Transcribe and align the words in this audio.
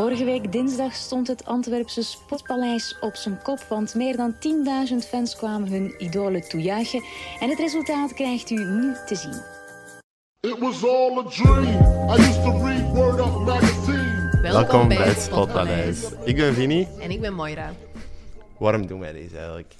Vorige 0.00 0.24
week 0.24 0.52
dinsdag 0.52 0.94
stond 0.94 1.26
het 1.26 1.44
Antwerpse 1.44 2.02
Sportpaleis 2.02 2.98
op 3.00 3.14
zijn 3.14 3.42
kop, 3.42 3.58
want 3.68 3.94
meer 3.94 4.16
dan 4.16 4.34
10.000 4.90 4.96
fans 5.08 5.36
kwamen 5.36 5.68
hun 5.68 5.94
idolen 5.98 6.48
toejuichen. 6.48 7.04
En 7.40 7.48
het 7.48 7.58
resultaat 7.58 8.14
krijgt 8.14 8.50
u 8.50 8.64
nu 8.64 8.94
te 9.06 9.14
zien. 9.14 9.42
It 10.40 10.58
was 10.58 10.84
all 10.84 11.18
a 11.18 11.22
dream. 11.22 12.10
I 12.10 12.28
used 12.28 12.42
to 12.42 12.50
read 12.50 12.94
Word 12.94 13.18
Up 13.18 13.46
magazine. 13.46 14.38
Welkom 14.42 14.88
bij 14.88 14.96
het 14.96 15.20
Sportpaleis. 15.20 16.10
Ik 16.24 16.36
ben 16.36 16.54
Vinnie. 16.54 16.88
En 17.00 17.10
ik 17.10 17.20
ben 17.20 17.34
Moira. 17.34 17.72
Waarom 18.58 18.86
doen 18.86 19.00
wij 19.00 19.12
deze 19.12 19.36
eigenlijk? 19.36 19.74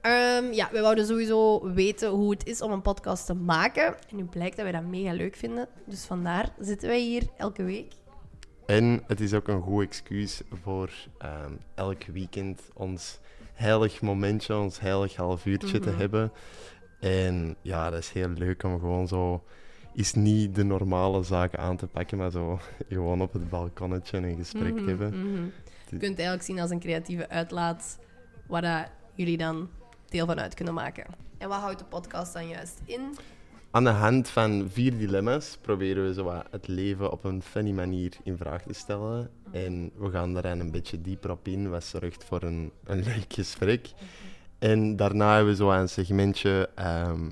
Ehm, 0.00 0.52
ja, 0.52 0.68
we 0.72 0.80
wouden 0.80 1.06
sowieso 1.06 1.72
weten 1.72 2.08
hoe 2.08 2.30
het 2.30 2.46
is 2.46 2.60
om 2.60 2.72
een 2.72 2.82
podcast 2.82 3.26
te 3.26 3.34
maken. 3.34 3.86
En 3.86 4.16
nu 4.16 4.24
blijkt 4.24 4.56
dat 4.56 4.64
wij 4.64 4.80
dat 4.80 4.90
mega 4.90 5.12
leuk 5.12 5.36
vinden. 5.36 5.68
Dus 5.84 6.04
vandaar 6.04 6.52
zitten 6.58 6.88
wij 6.88 7.00
hier 7.00 7.22
elke 7.36 7.62
week. 7.62 7.92
En 8.66 9.02
het 9.06 9.20
is 9.20 9.34
ook 9.34 9.48
een 9.48 9.62
goed 9.62 9.84
excuus 9.84 10.42
voor 10.62 10.90
ehm, 11.18 11.52
elk 11.74 12.04
weekend 12.04 12.60
ons 12.74 13.18
heilig 13.52 14.00
momentje, 14.00 14.56
ons 14.56 14.80
heilig 14.80 15.16
half 15.16 15.46
uurtje 15.46 15.78
te 15.78 15.90
hebben. 15.90 16.32
En 17.00 17.56
ja, 17.62 17.90
dat 17.90 17.98
is 17.98 18.10
heel 18.10 18.28
leuk 18.28 18.62
om 18.62 18.78
gewoon 18.78 19.08
zo... 19.08 19.44
Is 19.92 20.14
niet 20.14 20.54
de 20.54 20.64
normale 20.64 21.22
zaken 21.22 21.58
aan 21.58 21.76
te 21.76 21.86
pakken, 21.86 22.18
maar 22.18 22.30
zo 22.30 22.60
gewoon 22.88 23.20
op 23.20 23.32
het 23.32 23.48
balkonnetje 23.48 24.18
een 24.18 24.36
gesprek 24.36 24.76
te 24.76 24.84
hebben. 24.84 25.08
Mhm. 25.08 25.44
Je 25.88 26.00
kunt 26.00 26.10
het 26.10 26.18
eigenlijk 26.18 26.42
zien 26.42 26.60
als 26.60 26.70
een 26.70 26.80
creatieve 26.80 27.28
uitlaat 27.28 27.98
waar 28.46 28.62
dat 28.62 28.90
jullie 29.14 29.36
dan 29.36 29.68
deel 30.08 30.26
van 30.26 30.40
uit 30.40 30.54
kunnen 30.54 30.74
maken. 30.74 31.06
En 31.38 31.48
wat 31.48 31.60
houdt 31.60 31.78
de 31.78 31.84
podcast 31.84 32.32
dan 32.32 32.48
juist 32.48 32.80
in? 32.84 33.16
Aan 33.74 33.84
de 33.84 33.90
hand 33.90 34.28
van 34.28 34.68
vier 34.70 34.98
dilemma's 34.98 35.58
proberen 35.60 36.06
we 36.06 36.14
zo 36.14 36.24
wat 36.24 36.46
het 36.50 36.68
leven 36.68 37.12
op 37.12 37.24
een 37.24 37.42
funny 37.42 37.70
manier 37.70 38.12
in 38.22 38.36
vraag 38.36 38.62
te 38.62 38.72
stellen. 38.72 39.30
En 39.50 39.90
we 39.96 40.10
gaan 40.10 40.34
daar 40.34 40.44
een 40.44 40.70
beetje 40.70 41.00
dieper 41.00 41.30
op 41.30 41.48
in, 41.48 41.70
wat 41.70 41.84
zorgt 41.84 42.24
voor 42.24 42.42
een, 42.42 42.72
een 42.84 43.02
leuk 43.02 43.32
gesprek. 43.32 43.92
En 44.58 44.96
daarna 44.96 45.34
hebben 45.34 45.52
we 45.52 45.56
zo 45.56 45.70
een 45.70 45.88
segmentje 45.88 46.68
ehm, 46.74 47.30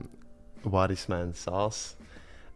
Waar 0.63 0.91
is 0.91 1.07
mijn 1.07 1.35
saus? 1.35 1.97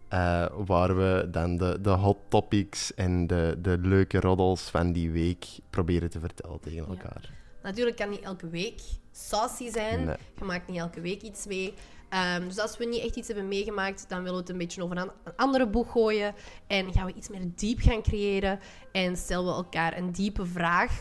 Eh, 0.09 0.47
waar 0.67 0.97
we 0.97 1.29
dan 1.31 1.57
de, 1.57 1.79
de 1.81 1.91
hot 1.91 2.19
topics 2.29 2.95
en 2.95 3.27
de, 3.27 3.59
de 3.63 3.79
leuke 3.79 4.21
roddels 4.21 4.63
van 4.63 4.93
die 4.93 5.11
week 5.11 5.47
proberen 5.71 6.11
te 6.11 6.21
vertellen 6.21 6.61
tegen 6.61 6.87
elkaar. 6.87 7.46
Natuurlijk 7.67 7.97
kan 7.97 8.11
niet 8.11 8.21
elke 8.21 8.49
week 8.49 8.81
saucy 9.13 9.71
zijn. 9.71 10.05
Nee. 10.05 10.17
Je 10.39 10.45
maakt 10.45 10.69
niet 10.69 10.79
elke 10.79 11.01
week 11.01 11.23
iets 11.23 11.47
mee. 11.47 11.75
Ehm, 12.09 12.47
dus 12.47 12.59
als 12.59 12.77
we 12.77 12.85
niet 12.85 13.03
echt 13.03 13.17
iets 13.17 13.29
hebben 13.29 13.49
meegemaakt, 13.49 14.05
dan 14.09 14.19
willen 14.19 14.35
we 14.35 14.41
het 14.41 14.49
een 14.51 14.59
beetje 14.59 14.83
over 14.83 14.97
een, 14.97 15.11
een 15.25 15.33
andere 15.37 15.67
boeg 15.67 15.93
gooien. 15.93 16.35
En 16.67 16.93
gaan 16.93 17.07
we 17.07 17.13
iets 17.13 17.29
meer 17.29 17.41
diep 17.55 17.81
gaan 17.81 18.03
creëren. 18.03 18.61
En 18.93 19.17
stellen 19.17 19.45
we 19.45 19.53
elkaar 19.53 19.97
een 19.97 20.13
diepe 20.13 20.47
vraag, 20.47 20.93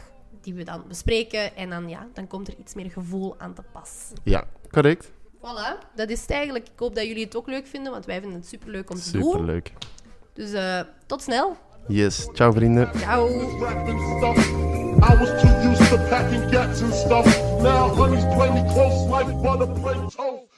die 0.42 0.54
we 0.54 0.64
dan 0.64 0.84
bespreken. 0.88 1.56
En 1.56 1.70
dan, 1.70 1.90
ja, 1.90 2.08
dan 2.14 2.28
komt 2.28 2.48
er 2.48 2.56
iets 2.60 2.74
meer 2.74 2.92
gevoel 2.92 3.36
aan 3.38 3.54
te 3.54 3.64
pas. 3.72 4.12
Ja, 4.24 4.44
correct. 4.72 5.12
Voilà, 5.38 5.96
dat 5.96 6.10
is 6.10 6.22
het 6.22 6.32
eigenlijk. 6.32 6.68
Ik 6.68 6.80
hoop 6.80 6.96
dat 6.96 7.06
jullie 7.06 7.24
het 7.24 7.36
ook 7.36 7.48
leuk 7.48 7.68
vinden, 7.68 7.92
want 7.92 8.06
wij 8.06 8.20
vinden 8.20 8.40
het 8.40 8.48
superleuk 8.48 8.90
om 8.90 8.96
te 8.96 9.12
doen. 9.12 9.32
Superleuk. 9.32 9.74
Dus 10.34 10.52
eh, 10.52 10.80
tot 11.06 11.22
snel. 11.22 11.58
Yes, 11.88 12.28
ciao 12.34 12.52
vrienden. 12.52 12.92
Ciao. 12.98 13.28
Butter 19.58 19.74
play 19.82 19.96
toast. 20.10 20.55